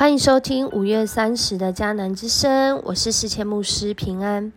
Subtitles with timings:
[0.00, 4.50] 欢迎收听五月三十的迦南之声，我是世谦牧师平安。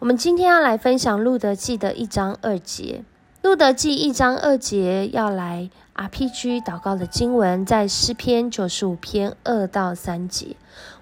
[0.00, 3.04] 我们今天要来分享路德记的一章二节。
[3.40, 10.56] 路德记一章二节要来 RPG 祷告的经文，在诗篇九十五篇二到三节。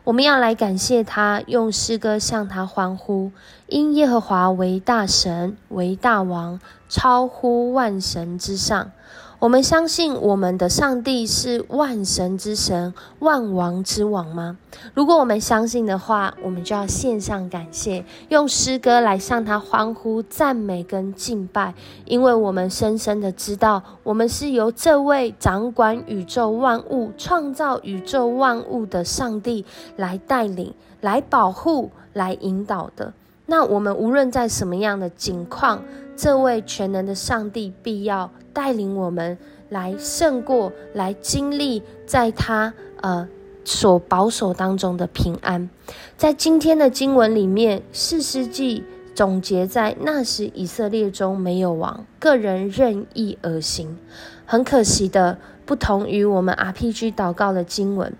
[0.05, 3.33] 我们要来感谢他，用诗歌向他欢呼，
[3.69, 8.93] 因耶和华为大神，为大王，超乎万神之上。
[9.41, 14.57] 我们相信我们的上帝是万神之神、万王之王吗？
[14.95, 21.75] 如果我们相信的话，我们就要献上感谢，用诗歌来向他欢呼、赞美跟敬拜，
[22.07, 33.13] 因为我们深深的知道，我们是由这位掌管宇宙万物、创造宇宙万物的上帝来带领、来保护、来引导的。
[33.51, 35.83] 那我们无论在什么样的境况，
[36.15, 39.39] 这位全能的上帝必要带领我们
[39.71, 43.27] 来胜过，来经历在他呃
[43.65, 45.71] 所保守当中的平安。
[46.19, 53.97] 在今天的经文里面，四世纪总结在那时以色列中没有王，个人任意而行。
[54.45, 58.13] 很可惜的，不同于我们 RPG 祷告的经文。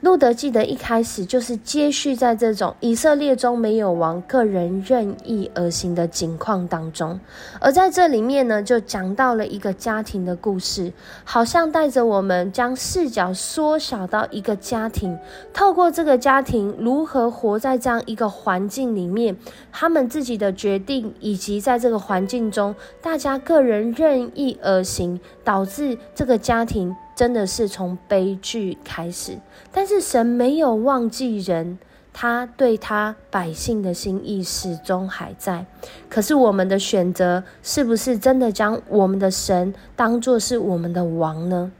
[0.00, 7.18] 路德记得一开始就是接续在这种以色列中没有王、个人任意而行的境况当中，
[7.60, 10.92] 而在这里面呢，就讲到了一个家庭的故事，
[11.24, 15.18] 好像带着我们将视角缩小到一个家庭，
[15.52, 19.36] 透过这个家庭如何活在这样一个环境里面，
[19.72, 26.94] 他们自己的决定，以及在这个环境中大家个人任意而行，导致这个家庭。
[27.18, 29.40] 真的是从悲剧开始，
[29.72, 31.76] 但是神没有忘记人，
[32.12, 35.66] 他对他百姓的心意始终还在。
[36.08, 41.72] 可是我们的选择是不是真的将我们的神当作是我们的王呢？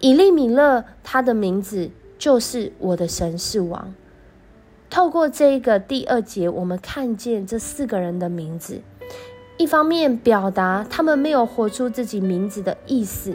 [0.00, 1.88] 以利米勒他的名字
[2.18, 3.94] 就是我的神是王。
[4.90, 8.82] 透过这个第二节，我们看见这四个人的名字，
[9.56, 13.34] 一方面表达他们没有活出自己名字的意思。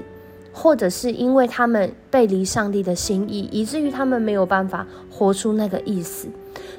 [0.52, 6.28] 或者是因为他们背离上帝的心意，以至于他们没有办法活出那个意思。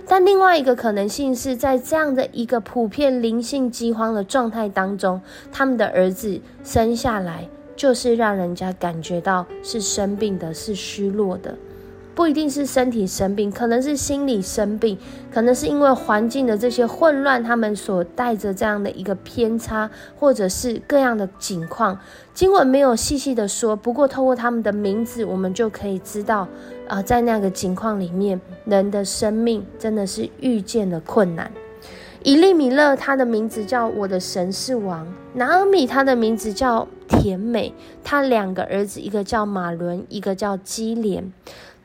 [0.07, 5.21] 但另外一个可能性是在这样的一个普遍灵性饥荒的状态当中，
[5.53, 11.57] 他们的儿子生下来就是让人家感觉到是生病的，是虚弱的。
[12.21, 14.99] 不一定是身体生病，可能是心理生病，
[15.33, 21.99] 可能是因为环境的这些混乱，他们所带着这样的一个偏差，或者是各样的情况。
[22.35, 26.47] 经文没有细细的说，不过透过他们的名字，我们就可以知道，
[26.87, 31.51] 啊，在那个情况里面，人的生命真的是遇见了困难。
[32.23, 37.73] 以利米勒，他的名字叫我的神是王；拿尔米，他的名字叫甜美。
[38.05, 41.33] 他两个儿子，一个叫马伦，一个叫基连。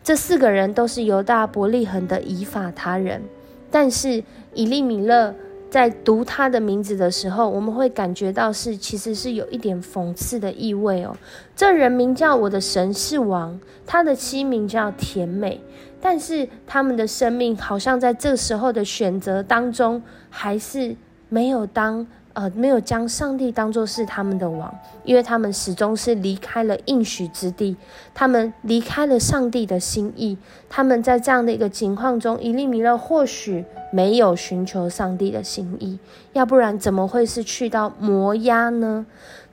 [0.06, 3.24] 这四个人都是犹大伯利恒的以法他人，
[3.72, 4.24] 但是
[4.54, 5.34] 以利米勒
[5.68, 11.18] 在读他的名字的时候，我们会感觉到是其实是有一点讽刺的意味哦。
[11.56, 15.60] 这人名叫我的神是王，他的妻名叫甜美，
[16.00, 20.96] 但是他们的生命好像在这时候的选择当中，还是
[21.30, 22.06] 没有当。
[22.36, 24.74] 呃，没有将上帝当作是他们的王，
[25.06, 27.78] 因为他们始终是离开了应许之地，
[28.14, 30.38] 他们离开了上帝的心意。
[30.70, 33.64] 他们在这样的一个情况中，以利米勒或许
[33.94, 35.98] 没有寻求上帝的心意，
[36.34, 39.06] 要不然怎么会是去到摩押呢？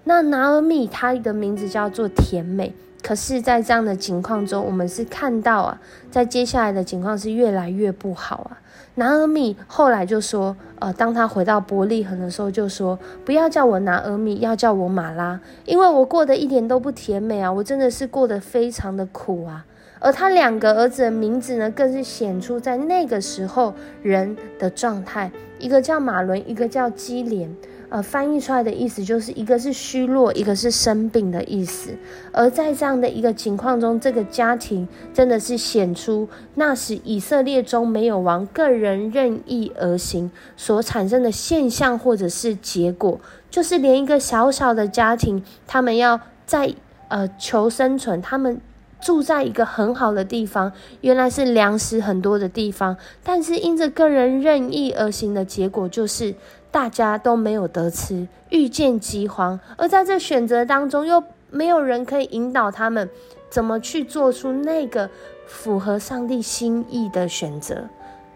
[0.02, 2.74] 那拿尔米他的名字叫做甜美。
[3.02, 5.80] 可是，在这样的情况中，我们是看到啊，
[6.10, 8.58] 在接下来的情况是越来越不好啊。
[8.94, 19.64] 拿尔米后来就说，呃，当他回到伯利恒的时候，就说不要叫我拿尔米，要叫我马拉，因为我过得一点都不甜美啊，我真的是过得非常的苦啊。
[19.98, 23.72] 而他两个儿子的名字呢，更是显出在那个时候
[24.02, 27.54] 人的状态，一个叫马伦，一个叫基连。
[27.92, 31.90] 呃，翻译出来的意思就是一个是虚弱，一个是生病的意思。
[32.32, 46.74] 而在这样的一个情况中，这个家庭真的是显出那时以色列中没有王，个人任意而行所产生的现象，或者是结果，就是连一个小小的家庭，他们要在
[47.08, 48.58] 呃求生存，他们
[49.02, 50.72] 住在一个很好的地方，
[51.02, 56.34] 原来是粮食很多的地方，但是因着个人任意而行的结果，就是。
[56.72, 63.10] 大家都没有得吃，遇见饥荒，而在这选择当中，又没有人可以引导他们
[63.50, 65.10] 怎么去做出那个
[65.46, 67.90] 符合上帝心意的选择。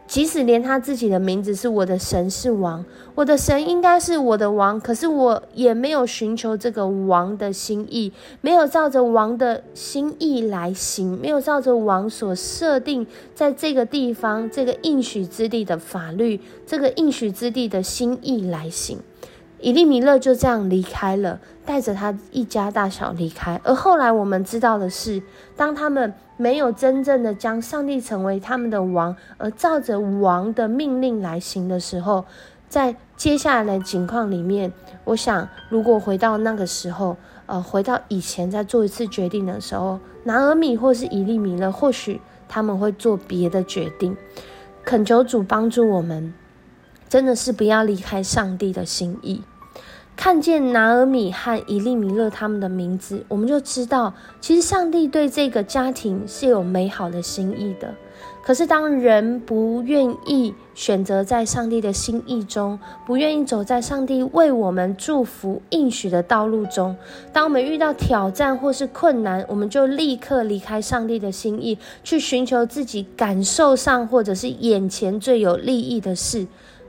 [0.07, 18.99] 即使连他自己的名字是我的神是王，我的神应该是我的王，可是我也没有寻求这个王的心意，没有照着王的心意来行，没有照着王所设定在这个地方这个应许之地的法律，这个应许之地的心意来行。
[19.59, 23.61] 以利米勒就这样离开了，带着他一家大小离开。
[23.65, 25.21] 而后来我们知道的是，
[25.57, 32.25] 当他们没有真正的将上帝成为他们的王，而照着王的命令来行的时候，
[32.69, 34.73] 在接下来的情况里面，
[35.05, 37.17] 我想，如果回到那个时候，
[37.47, 44.17] 呃，回到以前再做一次决定的时候，拿尔米或是以利米勒，或许他们会做别的决定。
[44.85, 46.35] 恳求主帮助我们。
[47.09, 49.41] 真的是不要离开上帝的心意。
[50.17, 57.95] 看见拿尔米和伊利米勒他们的名字，我们就知道，其实上帝对这个家庭是有美好的心意的。
[58.43, 66.97] 可是，当人不愿意选择在上帝的心意中，不愿意走在上帝为我们祝福应许的道路中，
[67.33, 76.47] 当我们遇到挑战或是困难，我们就立刻离开上帝的心意，去寻求自己感受上或者是眼前最有利益的事。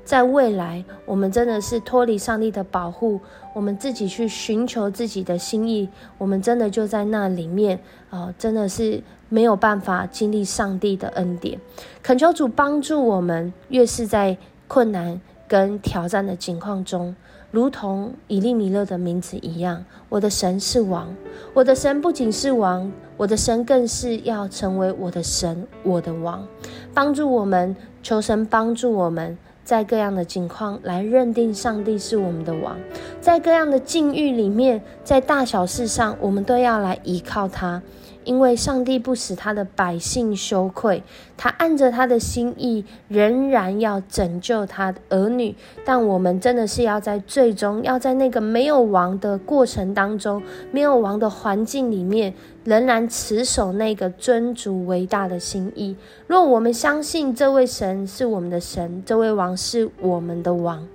[0.08, 3.20] 在未来，我们真的是脱离上帝的保护，
[3.54, 11.60] 我们自己去寻求自己的心意，我们真的就在那里面啊，真的是没有办法经历上帝的恩典。
[12.02, 14.38] 恳求主帮助我们，越是在
[14.70, 17.14] 困难跟挑战的情况中，
[17.52, 21.14] 如同以利米勒的名字一样，我的神是王，
[21.54, 26.48] 我的神不仅是王，我的神更是要成为我的神，我的王。
[26.94, 29.38] 帮助我们，求神帮助我们。
[29.68, 32.78] 在各样的境况来认定上帝是我们的王，
[33.20, 37.82] 在各样的境遇里面，在大小事上，我们都要来依靠他。
[38.28, 41.02] 因为上帝不使他的百姓羞愧，
[41.38, 45.56] 他按着他的心意，仍然要拯救他的儿女。
[45.86, 52.34] 但我们真的是要在最终，要在那个没有王的过程当中，没有王的环境里面，
[52.66, 55.96] 仍然持守那个尊主伟大的心意。
[56.28, 60.86] 若我们相信这位神是我们的神，这位王是我们的王。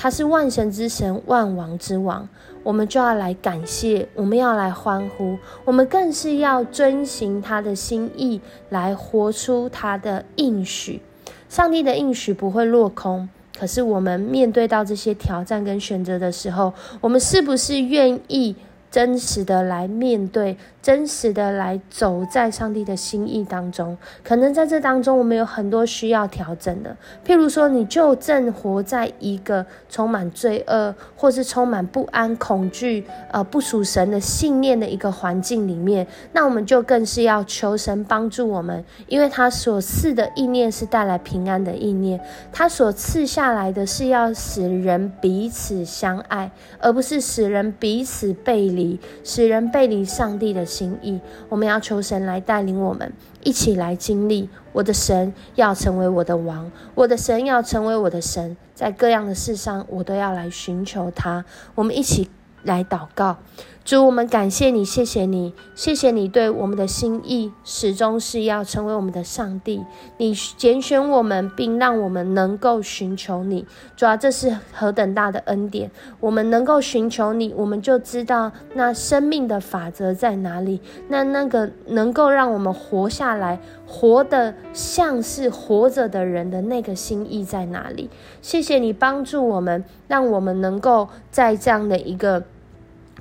[0.00, 2.28] 他是万神之神，万王之王，
[2.68, 11.00] 我们就要来感谢，我们要来欢呼，我们更是要遵行他的心意，来活出他的应许。
[11.48, 13.26] 上帝的应许不会落空，
[13.58, 18.54] 可是我们面对到这些挑战跟选择的时候，我们是不是愿意？
[18.90, 23.96] 真实的来面对，真实的来走在上帝的心意当中。
[24.24, 26.96] 可能在这当中，我们有很多需要调整的。
[27.26, 42.18] 譬如说，你就正活在一个充满罪恶，或是充满不安、恐惧、呃不属神的信念的一个环境里面，那我们就更是要求神帮助我们，因为他所赐的意念是带来平安的意念，
[42.50, 46.50] 他所赐下来的是要使人彼此相爱，
[46.80, 48.77] 而不是使人彼此背离。
[48.78, 51.20] 离使人背离上帝的心意，
[51.50, 54.48] 我们要求神来带领我们，一起来经历。
[54.72, 61.44] 我的神要成为我的王，我的神要成为我的神，在各样的事上，我都要来寻求他。
[61.74, 62.28] 我们一起
[62.62, 63.36] 来祷告。
[63.84, 69.82] 主，我们感谢你，谢谢你，谢谢你对我们的心意，始终是要成为我们的上帝。
[70.18, 73.66] 你拣选我们，并让我们能够寻求你。
[73.96, 75.90] 主啊，这是何等大的恩典！
[76.20, 80.82] 我们能够寻求你，我们就知道那生命的法则在哪里。
[81.08, 88.10] 那那个能够让我们活下来、活得像是活着的人的那个心意在哪里？
[88.42, 92.44] 谢谢你帮助我们，让我们能够在这样的一个。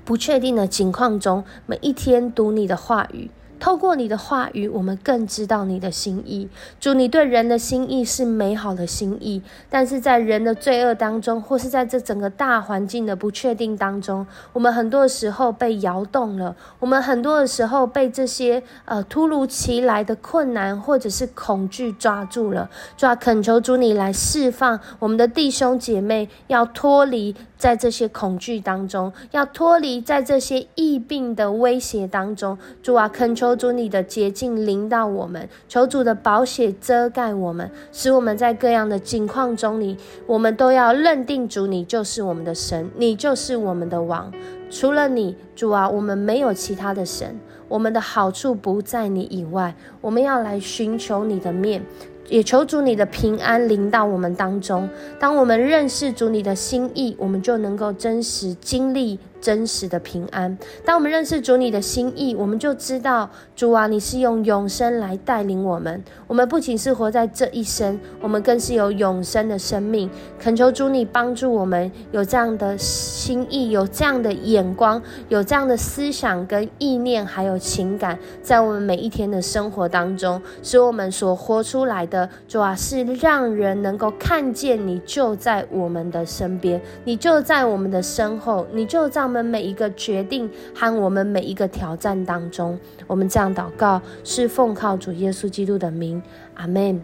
[0.08, 3.30] 不确定的情况中，每一天读你的话语。
[3.60, 6.48] 透过你的话语，我们更知道你的心意。
[6.80, 16.56] 主，你对人的心意是美好的心意，但是在人的罪恶当中，或是在这整个大环境的不确定当中，我们很多的时候被摇动了。
[16.80, 22.70] 我们很多的时候被这些呃突如其来的困难或者是恐惧抓住了。
[22.96, 32.56] 主啊，恳求主你来释放我们的弟兄姐妹，要脱离在这些恐惧当中，要脱离在这些疫病的威胁当中。
[32.84, 33.47] 主啊，恳求。
[33.48, 44.30] 求主你的洁净临到我们，求主的宝血遮盖我们，使我们在各样的境况中，你我们都要认定主你就是我们的神，你就是我们的王。
[44.70, 47.40] 除了你，主啊，我们没有其他的神。
[47.70, 51.82] 我们的好处不在你以外，我们要来寻求你的面。
[52.28, 54.90] 也求主你的平安临到我们当中。
[55.18, 60.58] 当我们认识主你的心意，我们就能够真实经历真实的平安。
[60.86, 66.04] 当我们认识主你的心意，我们就知道主啊，你是用永生来带领我们。
[66.28, 70.10] 我们不仅是活在这一生，我们更是有永生的生命。
[70.40, 92.80] 恳求主你帮助我们有这样的心意，有这样的眼光，有这样的思想跟意念，还有情感，在我们每一天的生活当中，使我们所活出来的主啊，是让人能够看见你就在我们的身边，你就在我们的身后，你就在们每一个决定和我们每一个挑战当中。
[93.06, 96.22] 我们这样祷告，是奉靠主耶稣基督的名，
[96.56, 97.00] 阿门。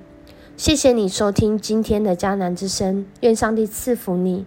[0.58, 4.46] 谢谢你收听今天的迦南之声，愿上帝赐福你，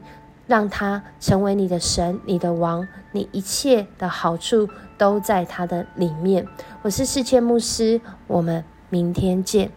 [0.48, 6.44] 让他成为你的神、你的王，你一切的好处都在他的里面。
[6.82, 9.70] 我是世界牧师，我们明天见。